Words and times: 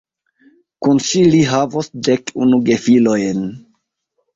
Kun 0.87 1.01
ŝi 1.09 1.21
li 1.37 1.43
havos 1.53 1.93
dek 2.11 2.37
unu 2.43 2.63
gefilojn. 2.73 3.51